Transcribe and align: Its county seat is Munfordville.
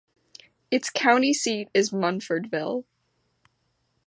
Its 0.71 0.89
county 0.89 1.31
seat 1.31 1.69
is 1.75 1.91
Munfordville. 1.91 2.85